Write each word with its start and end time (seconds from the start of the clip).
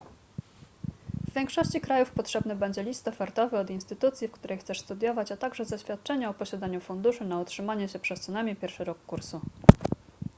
w 1.29 1.33
większości 1.33 1.81
krajów 1.81 2.11
potrzebny 2.11 2.55
będzie 2.55 2.83
list 2.83 3.07
ofertowy 3.07 3.57
od 3.59 3.69
instytucji 3.69 4.27
w 4.27 4.31
której 4.31 4.57
chcesz 4.57 4.79
studiować 4.79 5.31
a 5.31 5.37
także 5.37 5.65
zaświadczenie 5.65 6.29
o 6.29 6.33
posiadaniu 6.33 6.81
funduszy 6.81 7.25
na 7.25 7.39
utrzymanie 7.39 7.89
się 7.89 7.99
przez 7.99 8.19
co 8.21 8.31
najmniej 8.31 8.55
pierwszy 8.55 8.83
rok 8.83 8.97
kursu 9.07 9.41